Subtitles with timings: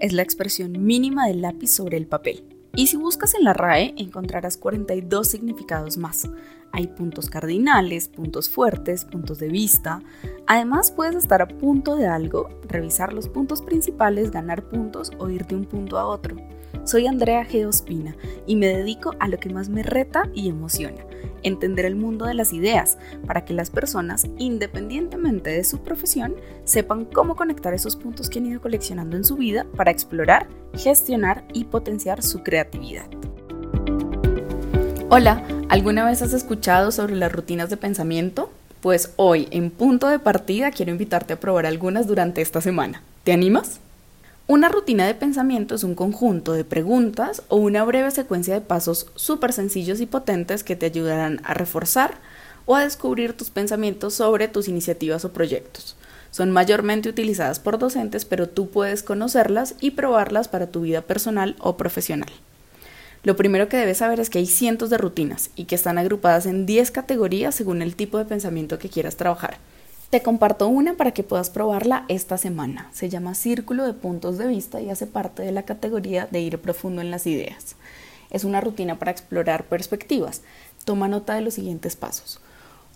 [0.00, 2.44] es la expresión mínima del lápiz sobre el papel.
[2.74, 6.28] Y si buscas en la RAE encontrarás 42 significados más.
[6.72, 10.02] Hay puntos cardinales, puntos fuertes, puntos de vista.
[10.46, 15.46] Además puedes estar a punto de algo, revisar los puntos principales, ganar puntos o ir
[15.46, 16.36] de un punto a otro.
[16.84, 17.66] Soy Andrea G.
[17.66, 18.16] Ospina
[18.46, 21.04] y me dedico a lo que más me reta y emociona,
[21.42, 27.04] entender el mundo de las ideas para que las personas, independientemente de su profesión, sepan
[27.04, 31.64] cómo conectar esos puntos que han ido coleccionando en su vida para explorar, gestionar y
[31.64, 33.06] potenciar su creatividad.
[35.08, 38.50] Hola, ¿alguna vez has escuchado sobre las rutinas de pensamiento?
[38.80, 43.02] Pues hoy, en punto de partida, quiero invitarte a probar algunas durante esta semana.
[43.22, 43.81] ¿Te animas?
[44.52, 49.06] Una rutina de pensamiento es un conjunto de preguntas o una breve secuencia de pasos
[49.14, 52.18] súper sencillos y potentes que te ayudarán a reforzar
[52.66, 55.96] o a descubrir tus pensamientos sobre tus iniciativas o proyectos.
[56.30, 61.56] Son mayormente utilizadas por docentes, pero tú puedes conocerlas y probarlas para tu vida personal
[61.58, 62.30] o profesional.
[63.22, 66.44] Lo primero que debes saber es que hay cientos de rutinas y que están agrupadas
[66.44, 69.56] en 10 categorías según el tipo de pensamiento que quieras trabajar.
[70.12, 72.90] Te comparto una para que puedas probarla esta semana.
[72.92, 76.58] Se llama Círculo de Puntos de Vista y hace parte de la categoría de ir
[76.58, 77.76] profundo en las ideas.
[78.28, 80.42] Es una rutina para explorar perspectivas.
[80.84, 82.40] Toma nota de los siguientes pasos.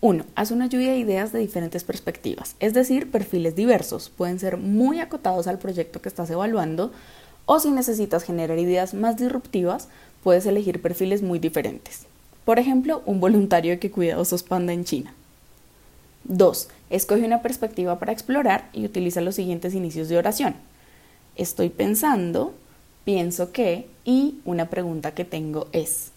[0.03, 0.27] 1.
[0.35, 4.11] Haz una lluvia de ideas de diferentes perspectivas, es decir, perfiles diversos.
[4.11, 6.93] Pueden ser muy acotados al proyecto que estás evaluando
[7.47, 9.89] o si necesitas generar ideas más disruptivas,
[10.23, 12.03] puedes elegir perfiles muy diferentes.
[12.45, 15.15] Por ejemplo, un voluntario que cuida osos panda en China.
[16.29, 16.69] 2.
[16.91, 20.55] Escoge una perspectiva para explorar y utiliza los siguientes inicios de oración.
[21.37, 22.55] Estoy pensando,
[23.05, 26.11] pienso que y una pregunta que tengo es.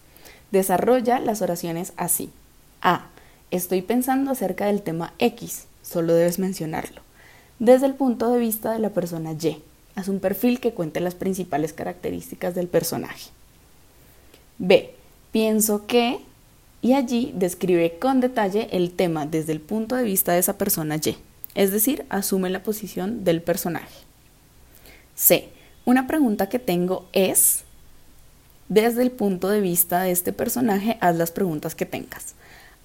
[0.50, 2.30] Desarrolla las oraciones así.
[2.82, 3.08] A.
[3.50, 7.02] Estoy pensando acerca del tema X, solo debes mencionarlo.
[7.58, 9.62] Desde el punto de vista de la persona Y.
[9.96, 13.30] Haz un perfil que cuente las principales características del personaje.
[14.58, 14.94] B.
[15.32, 16.20] Pienso que
[16.82, 20.96] y allí describe con detalle el tema desde el punto de vista de esa persona
[20.96, 21.16] Y,
[21.54, 24.04] es decir, asume la posición del personaje.
[25.14, 25.48] C.
[25.84, 27.64] Una pregunta que tengo es,
[28.68, 32.34] desde el punto de vista de este personaje, haz las preguntas que tengas.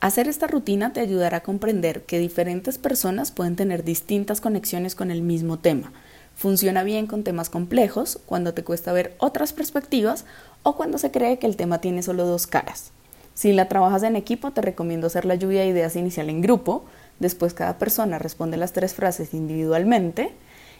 [0.02, 5.10] Hacer esta rutina te ayudará a comprender que diferentes personas pueden tener distintas conexiones con
[5.10, 5.94] el mismo tema.
[6.36, 10.26] Funciona bien con temas complejos, cuando te cuesta ver otras perspectivas
[10.64, 12.92] o cuando se cree que el tema tiene solo dos caras.
[13.36, 16.86] Si la trabajas en equipo, te recomiendo hacer la lluvia de ideas inicial en grupo,
[17.20, 20.32] después cada persona responde las tres frases individualmente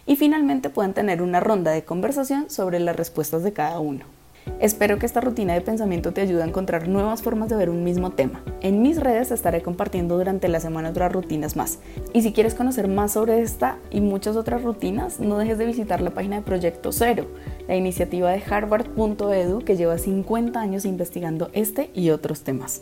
[0.06, 4.15] y finalmente pueden tener una ronda de conversación sobre las respuestas de cada uno.
[4.60, 7.84] Espero que esta rutina de pensamiento te ayude a encontrar nuevas formas de ver un
[7.84, 8.42] mismo tema.
[8.62, 11.80] En mis redes estaré compartiendo durante la semana otras rutinas más.
[12.14, 16.02] Y si quieres conocer más sobre esta y muchas otras rutinas, no dejes de visitar
[16.02, 17.28] la página de Proyecto Cero,
[17.68, 22.82] la iniciativa de harvard.edu que lleva 50 años investigando este y otros temas.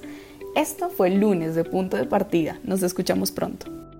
[0.55, 2.59] Esto fue el lunes de punto de partida.
[2.63, 3.92] Nos escuchamos pronto.